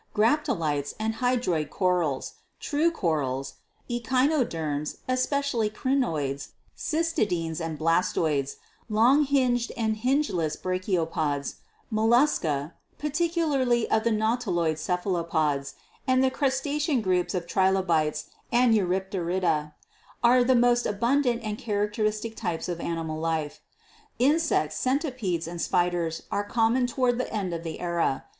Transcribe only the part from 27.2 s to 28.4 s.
end of the era.